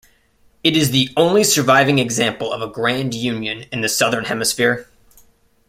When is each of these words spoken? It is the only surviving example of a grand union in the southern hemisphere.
It 0.63 0.75
is 0.75 0.89
the 0.89 1.09
only 1.15 1.43
surviving 1.43 1.99
example 1.99 2.51
of 2.51 2.59
a 2.59 2.67
grand 2.67 3.13
union 3.13 3.67
in 3.71 3.81
the 3.81 3.87
southern 3.87 4.25
hemisphere. 4.25 4.87